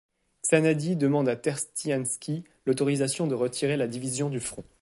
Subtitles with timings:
[0.41, 4.63] Csanády demande à Tersztyánszky l'autorisation de retirer la division du front.